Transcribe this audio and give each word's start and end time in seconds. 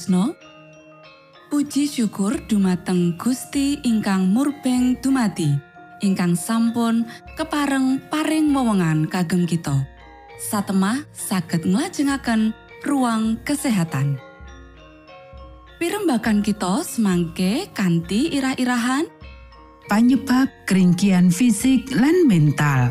Sutrisno 0.00 0.32
Puji 1.52 1.84
syukur 1.84 2.40
dumateng 2.48 3.20
Gusti 3.20 3.76
ingkang 3.84 4.32
murbeng 4.32 4.96
dumati 4.96 5.52
ingkang 6.00 6.32
sampun 6.40 7.04
kepareng 7.36 8.00
paring 8.08 8.48
wewenngan 8.48 9.04
kagem 9.12 9.44
kita. 9.44 9.84
Satemah 10.40 11.04
saged 11.12 11.68
nglajengaken 11.68 12.56
ruang 12.88 13.44
kesehatan. 13.44 14.16
Pirembakan 15.76 16.40
kita 16.40 16.80
semangke 16.80 17.68
kanthi 17.76 18.32
irah-irahan. 18.32 19.04
Panyebab 19.84 20.48
keringkian 20.64 21.28
fisik 21.28 21.92
lan 21.92 22.24
mental. 22.24 22.88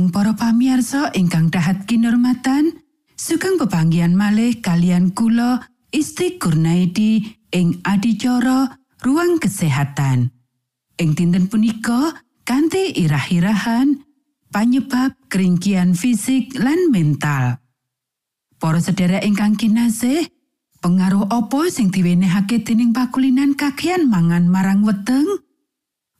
Dumateng 0.00 0.16
para 0.16 0.32
pamiarsa 0.32 1.12
ingkang 1.12 1.52
dahat 1.52 1.84
kinormatan 1.84 2.72
sugeng 3.20 3.60
pepanggian 3.60 4.16
malih 4.16 4.56
kalian 4.64 5.12
kula 5.12 5.60
Isti 5.92 6.40
Kurnaidi 6.40 7.20
ing 7.52 7.84
adicara 7.84 8.80
ruang 9.04 9.36
kesehatan. 9.36 10.32
Ing 10.96 11.12
dinten 11.12 11.52
punika 11.52 12.16
kanthi 12.48 12.96
irah-irahan 12.96 14.00
panyebab 14.48 15.20
keringkian 15.28 15.92
fisik 15.92 16.56
lan 16.56 16.88
mental. 16.88 17.60
Para 18.56 18.80
sedherek 18.80 19.20
ingkang 19.28 19.60
kinasih 19.60 20.32
pengaruh 20.80 21.28
opo 21.28 21.68
sing 21.68 21.92
diwenehake 21.92 22.64
dening 22.64 22.96
pakulinan 22.96 23.52
kakean 23.52 24.08
mangan 24.08 24.48
marang 24.48 24.80
weteng? 24.80 25.44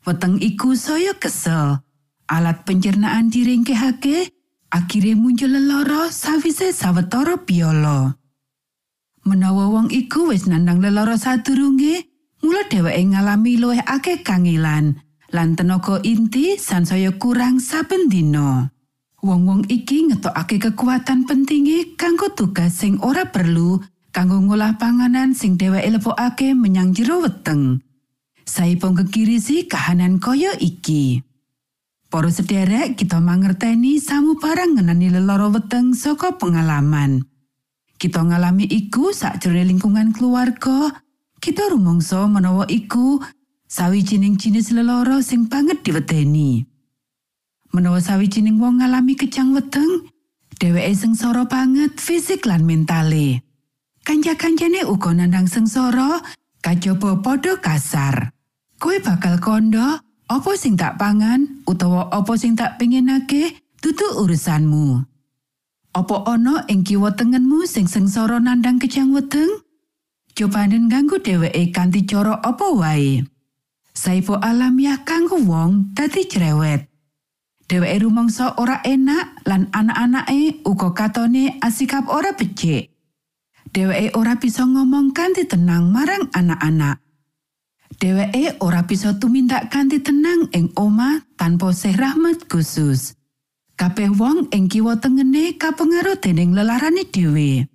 Weteng 0.05 0.37
iku 0.37 0.77
saya 0.77 1.17
kesel 1.17 1.81
alat 2.31 2.63
pencernaan 2.63 3.29
diringkehake 3.29 4.31
akhirnya 4.71 5.19
muncul 5.19 5.51
leloro 5.51 6.07
sawise 6.15 6.71
sawetara 6.71 7.43
piolo 7.43 8.15
menawa 9.27 9.69
wong 9.69 9.91
iku 9.91 10.31
wis 10.31 10.47
nandang 10.47 10.79
leloro 10.79 11.19
sadurunge 11.19 12.07
mula 12.41 12.65
dheweke 12.71 13.03
ngalami 13.13 13.61
luwih 13.61 13.83
akeh 13.85 14.25
kangilan 14.25 14.97
lan 15.31 15.55
tenaga 15.55 16.03
inti 16.03 16.59
sansaya 16.59 17.15
kurang 17.15 17.63
saben 17.63 18.11
dina. 18.11 18.71
Wong-wong 19.21 19.69
iki 19.69 20.11
ngetokake 20.11 20.59
kekuatan 20.59 21.29
pentinge 21.29 21.95
kanggo 21.95 22.33
tugas 22.33 22.81
sing 22.81 22.97
ora 23.05 23.29
perlu 23.29 23.79
kanggo 24.11 24.41
ngolah 24.41 24.81
panganan 24.81 25.37
sing 25.37 25.61
dheweke 25.61 25.87
lepokake 25.93 26.57
menyang 26.57 26.97
jero 26.97 27.21
weteng. 27.23 27.85
Saipun 28.49 28.97
kekirisi 28.97 29.69
kahanan 29.71 30.19
kaya 30.19 30.57
iki. 30.59 31.23
Para 32.11 32.26
sederek 32.26 32.99
kita 32.99 33.23
mangerteni 33.23 34.02
samu 34.02 34.35
barang 34.35 34.75
ngenani 34.75 35.14
leloro 35.14 35.55
weteng 35.55 35.95
saka 35.95 36.35
pengalaman. 36.35 37.23
Kita 38.02 38.26
ngalami 38.26 38.67
iku 38.67 39.14
sakjroning 39.14 39.79
lingkungan 39.79 40.11
keluarga, 40.11 40.90
kita 41.38 41.71
rumangsa 41.71 42.26
menawa 42.26 42.67
iku 42.67 43.23
sawijining 43.71 44.35
jinis 44.35 44.75
leloro 44.75 45.23
sing 45.23 45.47
banget 45.47 45.87
diwedeni. 45.87 46.67
Menawa 47.71 48.02
sawijining 48.02 48.59
wong 48.59 48.83
ngalami 48.83 49.14
kejang 49.14 49.55
weteng, 49.55 50.11
dheweke 50.59 50.90
sengsara 50.90 51.47
banget 51.47 51.95
fisik 52.02 52.43
lan 52.43 52.67
mentale. 52.67 53.47
Kanja-kanjane 54.02 54.83
uga 54.83 55.14
nandang 55.14 55.47
sengsara, 55.47 56.19
kajaba 56.59 57.23
padha 57.23 57.55
kasar. 57.62 58.35
Kowe 58.83 58.99
bakal 58.99 59.38
kondo, 59.38 60.02
Apa 60.31 60.55
sing 60.55 60.79
tak 60.79 60.95
pangan 60.95 61.67
utawa 61.67 62.07
apa 62.15 62.39
sing 62.39 62.55
tak 62.55 62.79
pengenake 62.79 63.59
dudu 63.83 64.23
urusanmu. 64.23 65.03
Apa 65.91 66.23
ana 66.23 66.63
ing 66.71 66.87
kiwa 66.87 67.19
tengenmu 67.19 67.67
sing 67.67 67.91
sengsara 67.91 68.39
nandang 68.39 68.79
kejang 68.79 69.11
weteng? 69.11 69.51
Cobanen 70.39 70.87
ganggu 70.87 71.19
dheweke 71.19 71.75
kanthi 71.75 72.07
cara 72.07 72.39
apa 72.47 72.63
wae. 72.63 73.27
Saipo 73.91 74.39
alamiah 74.39 75.03
kanggo 75.03 75.35
wong 75.43 75.99
dadi 75.99 76.23
cerewet. 76.23 76.87
Dheweke 77.67 78.07
rumangsa 78.07 78.55
ora 78.55 78.79
enak 78.87 79.43
lan 79.51 79.67
anak-anake 79.75 80.63
uga 80.63 80.95
katone 80.95 81.59
asikap 81.59 82.07
ora 82.07 82.39
becik. 82.39 82.95
Dheweke 83.75 84.15
ora 84.15 84.39
bisa 84.39 84.63
ngomong 84.63 85.11
kanthi 85.11 85.43
tenang 85.43 85.91
marang 85.91 86.31
anak-anak. 86.31 87.03
Dheweke 88.00 88.57
ora 88.64 88.83
bisa 88.88 89.14
tumindak 89.21 89.69
kanthi 89.69 90.00
tenang 90.00 90.49
ing 90.57 90.73
oma 90.75 91.21
tanpa 91.37 91.71
sih 91.76 91.92
rahmat 91.92 92.49
khusus. 92.49 93.14
Kabeh 93.76 94.12
wong 94.16 94.49
ing 94.52 94.73
kiwa 94.73 94.97
tengene 94.97 95.57
kapengaruh 95.61 96.16
dening 96.21 96.57
lelarane 96.57 97.04
dhewe. 97.09 97.69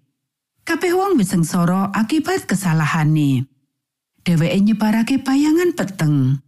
Kabeh 0.66 0.94
wong 0.98 1.22
wis 1.22 1.30
sengsara 1.30 1.94
akibat 1.94 2.50
kesalahane. 2.50 3.46
Dheweke 4.26 4.58
nyebarake 4.66 5.22
bayangan 5.22 5.78
peteng. 5.78 6.42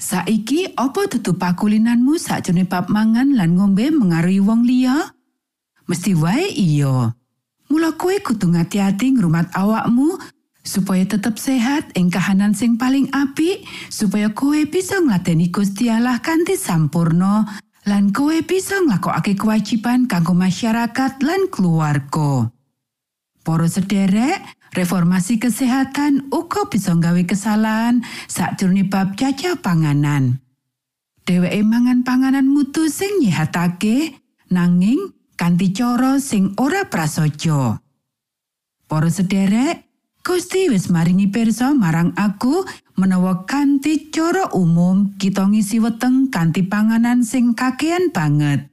Saiki 0.00 0.72
apa 0.74 1.06
dudu 1.06 1.36
pakulinanmu 1.36 2.16
sakjroning 2.16 2.66
bab 2.66 2.88
mangan 2.88 3.36
lan 3.36 3.54
ngombe 3.54 3.92
mengaruhi 3.92 4.40
wong 4.40 4.64
liya? 4.64 5.12
Mesti 5.86 6.16
wae 6.16 6.48
iya. 6.48 7.12
Mula 7.68 7.96
kowe 7.96 8.12
kudu 8.20 8.52
ngati-ati 8.52 9.16
ngrumat 9.16 9.52
awakmu 9.56 10.20
supaya 10.72 11.04
tetep 11.04 11.36
sehat 11.36 11.92
ing 11.92 12.08
kahanan 12.08 12.56
sing 12.56 12.80
paling 12.80 13.12
apik, 13.12 13.68
supaya 13.92 14.32
kowe 14.32 14.56
bisa 14.64 14.96
ngladeni 15.04 15.52
Gusti 15.52 15.92
Allah 15.92 16.24
kanthi 16.24 16.56
sampurno 16.56 17.44
lan 17.84 18.08
kowe 18.16 18.32
bisa 18.40 18.80
nglakokake 18.80 19.36
kewajiban 19.36 20.08
kanggo 20.08 20.32
masyarakat 20.32 21.20
lan 21.20 21.52
keluarga. 21.52 22.48
Para 23.44 23.68
sederek, 23.68 24.40
reformasi 24.72 25.36
kesehatan 25.36 26.32
uga 26.32 26.64
bisa 26.72 26.96
nggawe 26.96 27.20
kesalahan 27.28 28.00
sakjroning 28.30 28.88
bab 28.88 29.12
caca 29.18 29.60
panganan. 29.60 30.40
Dheweke 31.28 31.60
mangan 31.66 32.00
panganan 32.06 32.48
mutu 32.48 32.88
sing 32.88 33.20
nyehatake, 33.20 34.16
nanging 34.48 35.12
kanthi 35.36 35.74
cara 35.74 36.16
sing 36.22 36.54
ora 36.56 36.86
prasaja. 36.86 37.82
Para 38.86 39.10
sederek, 39.10 39.91
Gusti 40.22 40.70
wis 40.70 40.86
maringi 40.86 41.26
pirsa 41.26 41.74
marang 41.74 42.14
aku 42.14 42.62
menawa 42.94 43.42
kanthi 43.46 44.08
cara 44.14 44.46
umum 44.54 45.18
kita 45.18 45.50
ngisi 45.50 45.82
weteng 45.82 46.30
kanthi 46.30 46.62
panganan 46.62 47.26
sing 47.26 47.58
kakean 47.58 48.14
banget. 48.14 48.70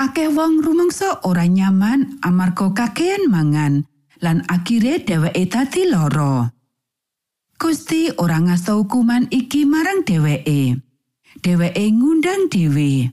Akeh 0.00 0.32
wong 0.32 0.64
rumangsa 0.64 1.20
ora 1.24 1.44
nyaman 1.44 2.20
amarga 2.24 2.72
kakean 2.72 3.28
mangan. 3.28 3.84
lan 4.24 4.44
akhire 4.48 5.02
dheweke 5.04 5.44
dadi 5.48 5.82
lara. 5.88 6.48
Gusti 7.56 8.12
ora 8.20 8.40
ngasta 8.40 8.76
hukuman 8.76 9.28
iki 9.32 9.64
marang 9.64 10.04
dheweke. 10.04 10.76
Dheweke 11.40 11.84
ngundang 11.92 12.52
dhewe. 12.52 13.12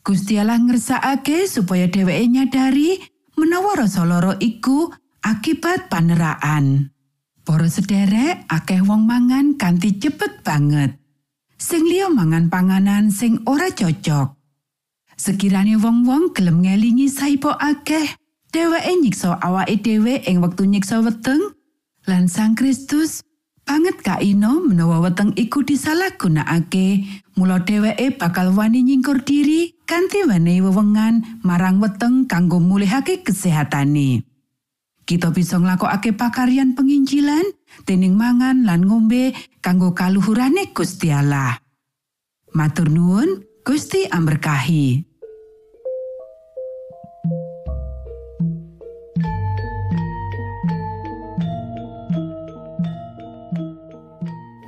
Gusti 0.00 0.38
Allah 0.40 0.58
ngersakake 0.58 1.46
supaya 1.46 1.86
dheweke 1.90 2.24
nyadari 2.30 2.98
menawa 3.34 3.84
rasa 3.86 4.06
lara 4.06 4.34
iku 4.38 4.90
akibat 5.22 5.90
paneraan. 5.90 6.94
Para 7.50 7.66
sederek 7.66 8.46
akeh 8.46 8.78
wong 8.86 9.10
mangan 9.10 9.58
kanthi 9.58 9.98
cepet 9.98 10.46
banget. 10.46 10.94
Sing 11.58 11.82
liya 11.82 12.06
mangan 12.06 12.46
panganan 12.46 13.10
sing 13.10 13.42
ora 13.42 13.66
cocok. 13.74 14.38
Sekiranya 15.18 15.74
wong-wong 15.82 16.30
gelem 16.30 16.62
ngelingi 16.62 17.10
saipo 17.10 17.50
akeh, 17.50 18.06
dheweke 18.54 18.92
nyiksa 19.02 19.34
awake 19.42 19.82
dhewe 19.82 20.22
ing 20.30 20.38
wektu 20.38 20.62
nyiksa 20.62 21.02
weteng 21.02 21.42
lan 22.06 22.30
Sang 22.30 22.54
Kristus 22.54 23.26
banget 23.66 23.98
kaino 23.98 24.62
menawa 24.62 25.02
weteng 25.02 25.34
iku 25.34 25.66
disalahgunakake 25.66 27.02
mula 27.34 27.66
dheweke 27.66 28.14
bakal 28.14 28.54
wani 28.54 28.86
nyingkur 28.86 29.26
diri 29.26 29.74
kanthi 29.90 30.22
wenehi 30.22 30.62
wewengan 30.62 31.42
marang 31.42 31.82
weteng 31.82 32.30
kanggo 32.30 32.62
mulihake 32.62 33.26
kesehatane 33.26 34.29
kita 35.10 35.34
bisa 35.34 35.58
nglakokake 35.58 36.14
pakaryan 36.14 36.78
penginjilan 36.78 37.42
dening 37.82 38.14
mangan 38.14 38.62
lan 38.62 38.86
ngombe 38.86 39.34
kanggo 39.58 39.90
kaluhurane 39.90 40.70
Gusti 40.70 41.10
Allah. 41.10 41.58
Matur 42.54 42.86
nuwun 42.86 43.42
Gusti 43.66 44.06
amberkahi. 44.06 45.02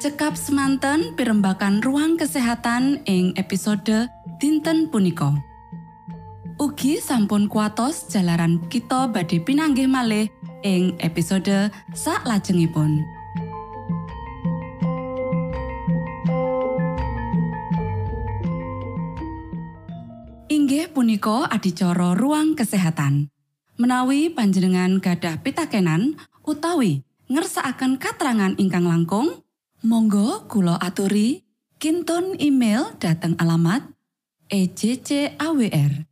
Cekap 0.03 0.35
semanten 0.35 1.15
pimbakan 1.15 1.79
ruang 1.87 2.19
kesehatan 2.19 3.07
ing 3.07 3.31
episode 3.39 4.11
dinten 4.43 4.91
punika 4.91 5.52
Ugi 6.63 7.03
sampun 7.03 7.51
kuatos 7.51 8.07
jalaran 8.07 8.63
kita 8.71 9.11
badhe 9.11 9.43
pinanggih 9.43 9.91
malih 9.91 10.31
ing 10.63 10.95
episode 11.03 11.75
sak 11.91 12.23
lajengipun 12.23 13.03
inggih 20.47 20.87
punika 20.95 21.51
adicara 21.51 22.15
ruang 22.15 22.55
kesehatan. 22.55 23.27
Menawi 23.75 24.31
panjenengan 24.31 25.03
gadah 25.03 25.43
pitakenan 25.43 26.15
utawi 26.47 27.03
ngersaakan 27.27 27.99
katerangan 27.99 28.55
ingkang 28.63 28.87
langkung 28.87 29.43
Monggo 29.83 30.47
Kulo 30.47 30.79
aturi 30.79 31.43
Kinton 31.83 32.39
email 32.39 32.95
dateng 33.03 33.35
alamat 33.43 33.83
ejcawr@ 34.47 36.12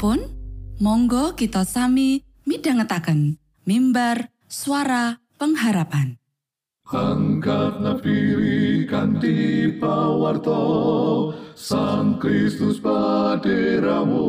Salajengipun, 0.00 0.32
monggo 0.80 1.36
kita 1.36 1.60
sami 1.68 2.24
midhangetaken 2.48 3.36
mimbar 3.68 4.32
suara 4.48 5.20
pengharapan. 5.36 6.16
Angkat 6.88 7.84
nafiri 7.84 8.88
kanthi 8.88 9.68
pawarto 9.76 11.36
Sang 11.52 12.16
Kristus 12.16 12.80
paderamu 12.80 14.24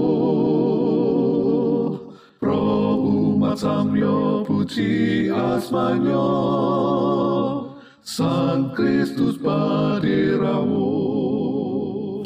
Pro 2.36 2.68
umat 3.00 3.56
samyo 3.64 4.44
puji 4.44 5.32
asmanyo 5.32 6.28
Sang 8.04 8.76
Kristus 8.76 9.40
paderamu 9.40 10.92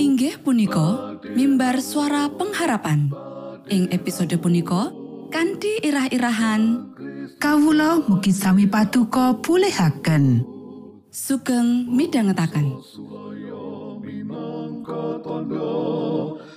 Inggih 0.01 0.41
punika 0.41 1.15
mimbar 1.31 1.77
suara 1.79 2.27
pengharapan. 2.27 3.34
Ing 3.65 3.89
episode 3.89 4.37
punika 4.37 4.93
kanthi 5.33 5.81
irah-irahan 5.81 6.93
Kawula 7.41 7.99
mugi 8.05 8.29
sami 8.29 8.69
patuko 8.69 9.41
pulihaken. 9.41 10.55
sugeng 11.15 11.87
midhangetaken. 11.95 12.75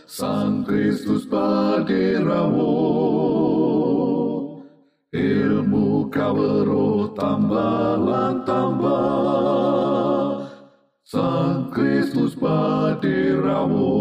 Sang 0.09 0.67
Kristus 0.67 1.29
paderamu 1.31 2.75
ilmu 5.15 6.11
kawero 6.11 7.13
tambah 7.15 8.03
tambah 8.43 9.15
Sang 11.07 11.71
Kristus 11.71 12.35
paderamu 12.35 13.95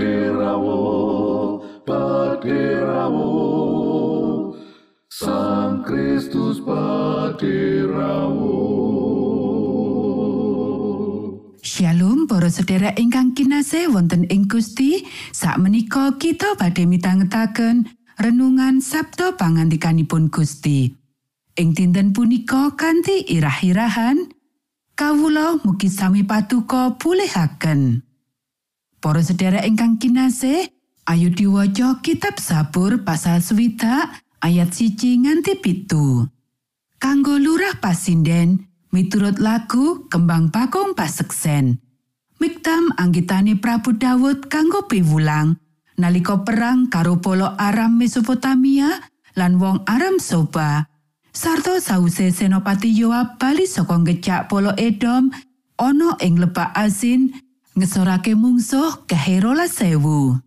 paderamu 0.00 0.80
paderamu 1.84 3.32
Sang 5.12 5.84
Kristus 5.84 6.64
paderamu 6.64 8.56
Shalom 11.60 12.24
para 12.24 12.48
sedherek 12.48 12.96
ingkang 12.96 13.36
kinasih 13.36 13.92
wonten 13.92 14.24
ing 14.32 14.48
Gusti. 14.48 15.04
Sakmenika 15.32 16.16
kita 16.16 16.56
badhe 16.56 16.88
mitangetaken 16.88 17.84
renungan 18.16 18.80
Sabda 18.80 19.36
pangandikanipun 19.36 20.32
Gusti. 20.32 20.88
Ing 21.60 21.76
dinten 21.76 22.16
punika 22.16 22.72
kanthi 22.76 23.28
irah-irahan 23.28 24.32
kawula 24.96 25.60
mugi 25.60 25.92
sami 25.92 26.24
patuko 26.24 26.96
pulihaken. 26.96 28.09
Para 29.00 29.24
sedherek 29.24 29.64
ingkang 29.64 29.96
kinasih, 29.96 30.68
ayo 31.08 31.32
diwaca 31.32 32.04
kitab 32.04 32.36
Sabur 32.36 33.00
pasal 33.00 33.40
swidak 33.40 34.12
ayat 34.44 34.76
siji 34.76 35.16
nganti 35.24 35.56
pitu. 35.56 36.28
Kanggo 37.00 37.40
lurah 37.40 37.80
pasinden, 37.80 38.68
miturut 38.92 39.40
lagu 39.40 40.04
kembang 40.12 40.52
bakung 40.52 40.92
paseksen. 40.92 41.80
Miktam 42.44 42.92
anggitane 43.00 43.56
Prabu 43.56 43.96
Dawud 43.96 44.52
kanggo 44.52 44.84
piwulang 44.84 45.56
nalika 45.96 46.44
perang 46.44 46.92
karo 46.92 47.20
polo 47.20 47.56
Aram 47.56 47.96
Mesopotamia 47.96 49.00
lan 49.32 49.56
wong 49.56 49.84
Aram 49.88 50.20
Soba. 50.20 50.88
Sarto 51.32 51.80
sause 51.80 52.36
Senopati 52.36 52.92
Yoab 52.92 53.40
bali 53.40 53.64
saka 53.64 53.96
ngecak 53.96 54.52
polo 54.52 54.76
Edom 54.76 55.32
ana 55.80 56.20
ing 56.20 56.36
lebak 56.36 56.72
asin 56.76 57.32
ngesorake 57.76 58.34
mungsuh 58.34 59.06
keherola 59.06 59.66
sewu. 59.70 60.38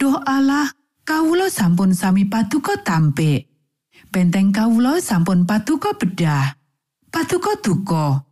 Duh 0.00 0.16
Allah, 0.24 0.72
kawula 1.04 1.52
sampun 1.52 1.92
sami 1.92 2.24
patuko 2.24 2.78
tampik. 2.80 3.50
Benteng 4.10 4.50
kawula 4.50 4.98
sampun 4.98 5.44
patuko 5.44 5.94
bedah. 5.94 6.56
Patuko 7.12 7.58
duka. 7.60 8.24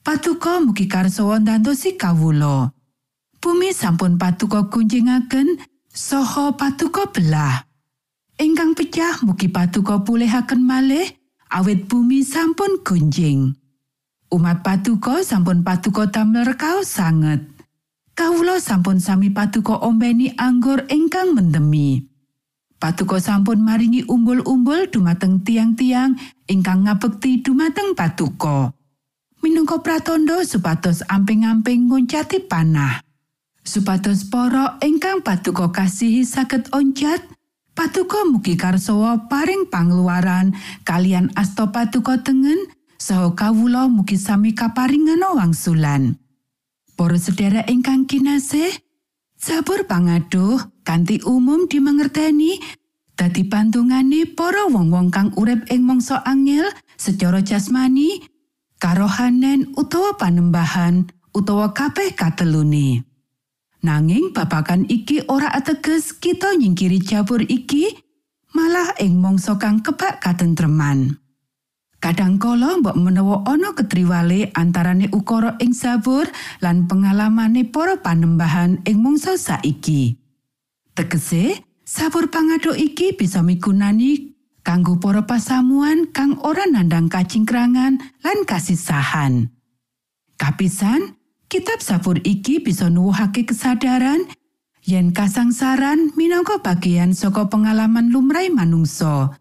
Patuko 0.00 0.64
mugi 0.64 0.88
karsawa 0.88 1.38
ndantosi 1.38 1.94
kawula. 2.00 2.72
Bumi 3.40 3.76
sampun 3.76 4.16
patuko 4.16 4.72
kunjingaken 4.72 5.60
saha 5.92 6.56
patuko 6.56 7.12
belah. 7.12 7.68
Ingkang 8.40 8.72
pecah 8.72 9.20
mugi 9.20 9.52
patuko 9.52 10.00
pulihaken 10.00 10.64
malih 10.64 11.04
awit 11.52 11.84
bumi 11.84 12.24
sampun 12.24 12.80
gunjing. 12.80 13.59
Umat 14.30 14.62
patuko 14.62 15.26
sampun 15.26 15.66
patuko 15.66 16.06
damel 16.06 16.46
rekaos 16.46 16.86
sanget. 16.86 17.42
Kawula 18.14 18.62
sampun 18.62 19.02
sami 19.02 19.34
patuko 19.34 19.74
ombeni 19.82 20.30
anggur 20.38 20.86
ingkang 20.86 21.34
mendemi. 21.34 22.06
Patuko 22.78 23.18
sampun 23.18 23.58
maringi 23.58 24.06
umbul-umbul 24.06 24.86
dumateng 24.86 25.42
tiang-tiang 25.42 26.14
ingkang 26.46 26.86
ngabekti 26.86 27.42
dumateng 27.42 27.98
patuko. 27.98 28.70
Minangka 29.42 29.82
pratandha 29.82 30.46
supados 30.46 31.02
amping-amping 31.10 31.90
nguncati 31.90 32.46
panah. 32.46 33.02
Supados 33.66 34.30
para 34.30 34.78
ingkang 34.78 35.26
patuko 35.26 35.74
kasihi 35.74 36.22
saged 36.22 36.70
oncat, 36.70 37.18
patuko 37.74 38.30
mugi 38.30 38.54
karsawa 38.54 39.26
paring 39.26 39.66
pangluaran 39.66 40.54
kalian 40.86 41.34
asta 41.34 41.74
patuko 41.74 42.14
tengen 42.22 42.70
saha 43.00 43.32
kawula 43.32 43.88
mugi 43.88 44.20
sami 44.20 44.52
kaparingan 44.52 45.24
wangsulan. 45.24 46.20
Para 47.00 47.16
sedherek 47.16 47.64
ingkang 47.72 48.04
kinasih, 48.04 48.68
Sabur 49.40 49.88
pangaduh 49.88 50.60
kanthi 50.84 51.24
umum 51.24 51.64
dimangerteni 51.64 52.60
dadi 53.16 53.48
pantungane 53.48 54.28
para 54.36 54.68
wong-wong 54.68 55.08
kang 55.08 55.32
urip 55.32 55.64
ing 55.72 55.80
mangsa 55.80 56.20
angel 56.28 56.68
secara 57.00 57.40
jasmani, 57.40 58.20
karohanen 58.76 59.72
utawa 59.80 60.12
panembahan 60.20 61.08
utawa 61.32 61.72
kabeh 61.72 62.12
katelune. 62.12 63.08
Nanging 63.80 64.36
babakan 64.36 64.84
iki 64.92 65.24
ora 65.24 65.48
ateges 65.56 66.12
kita 66.12 66.52
nyingkiri 66.60 67.00
jabur 67.00 67.40
iki, 67.40 67.96
malah 68.52 68.92
ing 69.00 69.24
mangsa 69.24 69.56
kang 69.56 69.80
kebak 69.80 70.20
katentreman. 70.20 71.19
Kadangkala 72.00 72.80
mbok 72.80 72.96
menawa 72.96 73.44
ana 73.44 73.76
ketriwale 73.76 74.48
antarane 74.56 75.12
ukara 75.12 75.60
ing 75.60 75.76
sabur 75.76 76.24
lan 76.64 76.88
pengalamane 76.88 77.68
para 77.68 78.00
panembahan 78.00 78.80
ing 78.88 79.04
mangsa 79.04 79.36
saiki. 79.36 80.16
Tegese, 80.96 81.60
sabur 81.84 82.32
pangado 82.32 82.72
iki 82.72 83.12
bisa 83.12 83.44
migunani 83.44 84.32
kanggo 84.64 84.96
para 84.96 85.28
pasamuan 85.28 86.08
kang 86.08 86.40
ora 86.40 86.64
nandang 86.64 87.12
kacingkrangan 87.12 88.00
lan 88.00 88.38
kasisahan. 88.48 89.52
Kapisan, 90.40 91.20
kitab 91.52 91.84
sabur 91.84 92.16
iki 92.24 92.64
bisa 92.64 92.88
nuwuhake 92.88 93.44
kesadaran 93.44 94.24
yen 94.88 95.12
kasangsaran 95.12 96.16
minangka 96.16 96.64
bagian 96.64 97.12
saka 97.12 97.52
pengalaman 97.52 98.08
lumrahe 98.08 98.48
manungsa. 98.48 99.36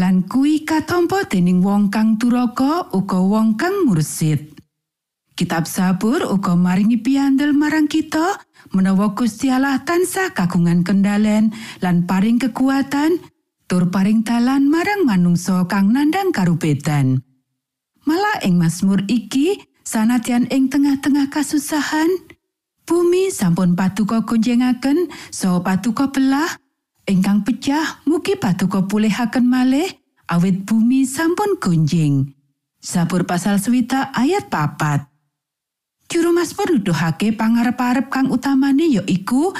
Lan 0.00 0.24
kuwi 0.24 0.64
katampa 0.64 1.28
dening 1.28 1.60
wong 1.60 1.92
kang 1.92 2.16
duraka 2.16 2.88
uga 2.96 3.20
wong 3.20 3.60
kang 3.60 3.84
mursid. 3.84 4.56
Kitab 5.36 5.68
Sabur 5.68 6.24
uga 6.24 6.56
maringi 6.56 6.96
piandel 6.96 7.52
marang 7.52 7.84
kita 7.84 8.40
menawa 8.72 9.12
Gusti 9.12 9.52
Allah 9.52 9.84
tansah 9.84 10.32
kagungan 10.32 10.80
kendalen 10.88 11.52
lan 11.84 12.08
paring 12.08 12.40
kekuatan 12.40 13.20
tur 13.68 13.92
paring 13.92 14.24
dalan 14.24 14.72
marang 14.72 15.04
manungsa 15.04 15.68
kang 15.68 15.92
nandang 15.92 16.32
karubedan. 16.32 17.20
Malah 18.08 18.40
ing 18.40 18.56
Mazmur 18.56 19.04
iki 19.04 19.60
sanadyan 19.84 20.48
ing 20.48 20.72
tengah-tengah 20.72 21.28
kasusahan, 21.28 22.08
bumi 22.88 23.28
sampun 23.28 23.76
patuko 23.76 24.24
kunjengaken 24.24 25.12
saha 25.28 25.60
patuko 25.60 26.08
belah 26.08 26.56
ingkang 27.10 27.42
pecah 27.42 28.06
mugi 28.06 28.38
patuko 28.38 28.86
pulihaken 28.86 29.42
malih 29.42 29.90
awit 30.30 30.62
bumi 30.62 31.02
sampun 31.02 31.58
gunjing. 31.58 32.30
Sabur 32.80 33.26
pasal 33.26 33.58
swita 33.60 34.14
ayat 34.14 34.48
papat. 34.48 35.10
Juru 36.06 36.32
Mazmur 36.32 36.78
nuduhake 36.78 37.34
pangarep-arep 37.34 38.10
kang 38.10 38.30
utamane 38.30 38.88
ya 38.88 39.02
iku 39.04 39.52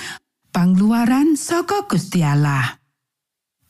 pangluaran 0.55 1.35
saka 1.37 1.87
Gusti 1.87 2.25
Allah. 2.27 2.81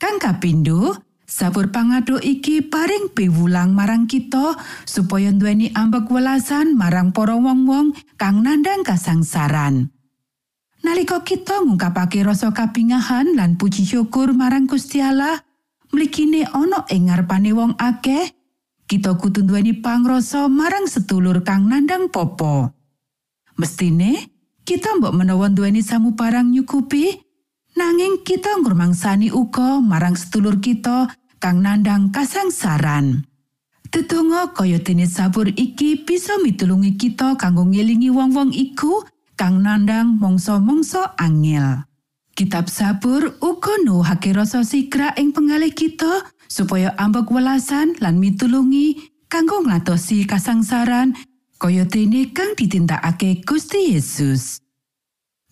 Kang 0.00 0.16
kapindo, 0.16 0.96
sabur 1.28 1.68
pangado 1.68 2.16
iki 2.16 2.64
paring 2.64 3.12
piwulang 3.12 3.76
marang 3.76 4.08
kita 4.08 4.56
supaya 4.88 5.28
nduweni 5.28 5.72
ambek 5.76 6.08
welasan 6.08 6.72
marang 6.72 7.12
para 7.12 7.36
wong-wong 7.36 7.92
kang 8.16 8.40
nandang 8.40 8.80
kasangsaran. 8.80 9.92
Nalika 10.80 11.20
kita 11.20 11.60
ngungkapake 11.60 12.24
rasa 12.24 12.56
kabingahan 12.56 13.36
lan 13.36 13.60
puji 13.60 13.84
syukur 13.84 14.32
marang 14.32 14.64
Gusti 14.64 15.04
Allah, 15.04 15.36
mligine 15.92 16.48
ana 16.48 16.88
ing 16.88 17.12
ngarepane 17.12 17.52
wong 17.52 17.76
akeh, 17.76 18.32
kita 18.88 19.14
kudu 19.20 19.44
nduweni 19.44 19.76
pangrasa 19.76 20.48
marang 20.48 20.88
sedulur 20.88 21.44
kang 21.44 21.68
nandang 21.68 22.08
popo. 22.08 22.72
Mestine 23.60 24.32
kita 24.64 24.96
mbok 24.96 25.12
menawa 25.12 25.52
duweni 25.52 25.84
samu 25.84 26.16
barang 26.16 26.48
nyukupi, 26.48 27.12
nanging 27.76 28.24
kita 28.24 28.56
ngrumangsani 28.64 29.28
uga 29.28 29.84
marang 29.84 30.16
sedulur 30.16 30.64
kita 30.64 31.12
kang 31.36 31.60
nandang 31.60 32.08
kasangsaran. 32.08 33.28
Tetungga 33.90 34.54
kaya 34.56 34.80
dene 34.80 35.04
sabur 35.04 35.50
iki 35.50 36.08
bisa 36.08 36.40
mitulungi 36.40 36.94
kita 36.96 37.34
kanggo 37.36 37.66
ngelingi 37.66 38.08
wong-wong 38.08 38.54
iku 38.54 39.02
kang 39.40 39.64
nandang 39.64 40.20
mangsa-mangsa 40.20 41.16
angel. 41.16 41.88
Kitab 42.36 42.68
Sabur 42.68 43.40
uga 43.40 43.72
nuwuhake 43.80 44.36
rasa 44.36 44.60
sigra 44.68 45.16
ing 45.16 45.32
pengalih 45.32 45.72
kita 45.72 46.28
supaya 46.44 46.92
ambek 47.00 47.32
welasan 47.32 47.96
lan 48.04 48.20
mitulungi 48.20 49.00
kanggo 49.32 49.64
nglatosi 49.64 50.28
kasangsaran 50.28 51.16
kaya 51.56 51.88
dene 51.88 52.36
kang 52.36 52.52
ditindakake 52.52 53.40
Gusti 53.40 53.96
Yesus. 53.96 54.60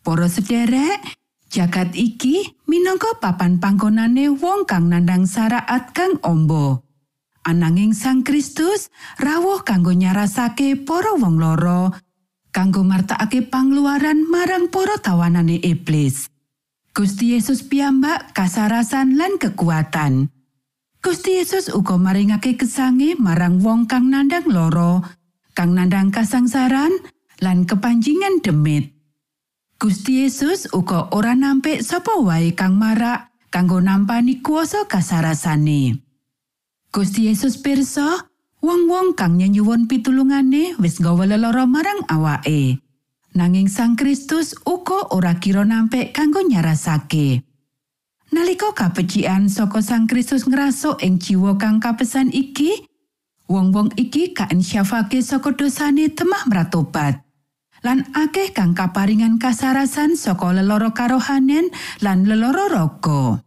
Para 0.05 0.29
sederek, 0.29 1.01
jagat 1.49 1.97
iki 1.97 2.61
minangka 2.69 3.17
papan 3.17 3.57
panggonane 3.57 4.29
wong 4.37 4.69
kang 4.69 4.93
nandang 4.93 5.25
syariat 5.25 5.89
kang 5.97 6.21
ombo. 6.29 6.85
Ananging 7.49 7.97
Sang 7.97 8.21
Kristus 8.21 8.93
rawuh 9.17 9.65
kanggo 9.65 9.97
nyarasake 9.97 10.77
para 10.85 11.17
wong 11.17 11.41
loro, 11.41 11.97
kanggo 12.59 12.83
martakake 12.83 13.47
pangluaran 13.47 14.27
marang 14.27 14.67
para 14.67 14.99
tawanane 14.99 15.63
iblis. 15.63 16.27
Gusti 16.91 17.39
Yesus 17.39 17.63
piyambak 17.63 18.35
kasarasan 18.35 19.15
lan 19.15 19.39
kekuatan. 19.39 20.27
Gusti 20.99 21.39
Yesus 21.39 21.71
uga 21.71 21.95
maringake 21.95 22.59
kesange 22.59 23.15
marang 23.15 23.63
wong 23.63 23.87
kang 23.87 24.11
nandang 24.11 24.51
loro, 24.51 25.07
kang 25.55 25.79
nandang 25.79 26.11
kasangsaran 26.11 26.91
lan 27.39 27.63
kepanjingan 27.63 28.43
demit. 28.43 28.91
Gusti 29.79 30.27
Yesus 30.27 30.67
uga 30.75 31.15
ora 31.15 31.39
nampik 31.39 31.79
sapa 31.87 32.19
wae 32.19 32.59
kang 32.59 32.75
marak 32.75 33.31
kanggo 33.55 33.79
nampani 33.79 34.43
kuasa 34.43 34.91
kasarasane. 34.91 36.03
Gusti 36.91 37.31
Yesus 37.31 37.63
pirsa, 37.63 38.28
wong-wong 38.59 39.15
kang 39.15 39.39
nyuwun 39.39 39.87
pitulungane 39.87 40.75
wis 40.83 40.99
nggawa 40.99 41.31
lelara 41.31 41.65
marang 41.67 42.03
awake. 42.11 42.83
Nanging 43.39 43.71
Sang 43.71 43.95
Kristus 43.95 44.57
uga 44.67 45.15
ora 45.15 45.39
kira 45.39 45.63
nampik 45.63 46.11
kanggo 46.11 46.43
nyarasake. 46.43 47.47
Nalika 48.35 48.75
kapecikan 48.75 49.47
saka 49.47 49.79
Sang 49.79 50.11
Kristus 50.11 50.49
ngrasuk 50.49 50.99
ing 51.05 51.23
jiwa 51.23 51.55
kang 51.55 51.79
kapesan 51.79 52.35
iki, 52.35 52.89
wong-wong 53.47 53.95
iki 53.95 54.35
kaensyafake 54.35 55.23
saka 55.23 55.55
dosane 55.55 56.11
temah 56.11 56.51
mratobat. 56.51 57.23
Lan 57.87 58.11
akeh 58.11 58.51
kang 58.51 58.75
kaparingan 58.75 59.39
kasarasan 59.39 60.19
saka 60.19 60.51
leloro 60.51 60.91
karohanen 60.91 61.71
lan 62.03 62.27
leloro 62.27 62.67
raga. 62.67 63.39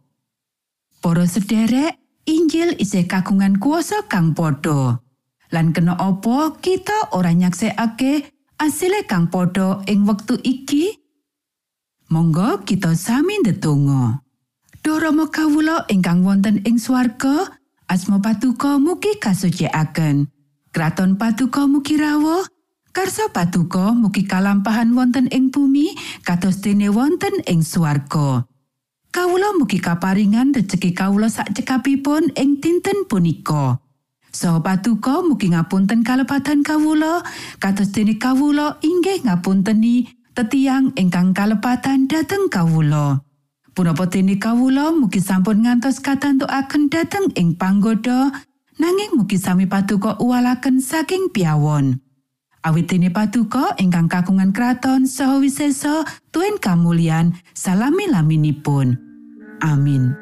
Para 1.04 1.26
sederek, 1.28 2.00
Injil 2.22 2.78
isih 2.78 3.10
kagungan 3.10 3.58
kuasa 3.58 4.06
kang 4.06 4.30
padha. 4.30 5.01
Lan 5.52 5.76
kena 5.76 6.00
apa 6.00 6.56
kita 6.64 7.12
ora 7.12 7.36
nyaksekake 7.36 8.24
asile 8.56 9.04
kang 9.04 9.28
padha 9.28 9.84
ing 9.84 10.08
wektu 10.08 10.40
iki? 10.40 10.96
Monggo 12.08 12.64
kita 12.64 12.96
sami 12.96 13.36
ndedonga. 13.44 14.24
Duh 14.80 14.96
Rama 14.96 15.28
kawula 15.28 15.84
ingkang 15.92 16.24
wonten 16.24 16.64
ing 16.64 16.80
swarga, 16.80 17.52
asma 17.84 18.24
patuko 18.24 18.80
mugi 18.80 19.20
kasucikaken. 19.20 20.32
Kraton 20.72 21.20
patuko 21.20 21.68
mugi 21.68 22.00
rawuh, 22.00 22.48
karsa 22.96 23.28
patuko 23.28 23.92
mugi 23.92 24.24
kalampahan 24.24 24.96
wonten 24.96 25.28
ing 25.28 25.52
bumi 25.52 25.92
kados 26.24 26.64
dene 26.64 26.88
wonten 26.88 27.44
ing 27.44 27.60
swarga. 27.60 28.48
Kawula 29.12 29.52
mugi 29.60 29.76
kaparingan 29.76 30.56
rejeki 30.56 30.96
kawula 30.96 31.28
sak 31.28 31.52
cekapipun 31.52 32.32
ing 32.40 32.56
dinten 32.64 33.04
punika. 33.04 33.81
Saha 34.32 34.64
patuko 34.64 35.20
mugi 35.28 35.52
ngapunten 35.52 36.00
kalepatan 36.00 36.64
kawula 36.64 37.20
kados 37.60 37.92
dene 37.92 38.16
kawula 38.16 38.80
inggih 38.80 39.28
ngapunteni 39.28 40.08
tetiang 40.32 40.96
ingkang 40.96 41.36
kalepatan 41.36 42.08
dhateng 42.08 42.48
kawula. 42.48 43.20
Punapa 43.76 44.08
dene 44.08 44.40
kawula 44.40 44.88
mugi 44.96 45.20
sampun 45.20 45.68
ngantos 45.68 46.00
katantukaken 46.00 46.88
dhateng 46.88 47.28
ing 47.36 47.60
panggoda 47.60 48.32
nanging 48.80 49.20
mugi 49.20 49.36
sami 49.36 49.68
patuko 49.68 50.16
uwalaken 50.16 50.80
saking 50.80 51.28
piawon. 51.28 52.00
Awit 52.64 52.88
dene 52.88 53.12
patuko 53.12 53.76
ingkang 53.76 54.08
kagungan 54.08 54.56
kraton 54.56 55.04
saha 55.04 55.44
wisesa 55.44 56.08
tuen 56.32 56.56
kamulyan 56.56 57.36
salami-laminipun. 57.52 58.96
Amin. 59.60 60.21